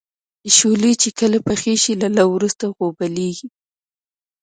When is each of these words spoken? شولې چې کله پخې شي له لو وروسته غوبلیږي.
شولې 0.55 0.93
چې 1.01 1.09
کله 1.19 1.37
پخې 1.47 1.73
شي 1.83 1.93
له 2.01 2.09
لو 2.17 2.27
وروسته 2.35 2.63
غوبلیږي. 2.75 3.47